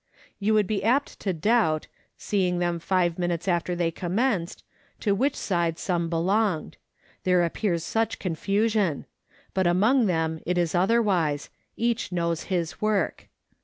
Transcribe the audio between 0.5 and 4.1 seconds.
would be apt to doubt, seeing them five minutes after they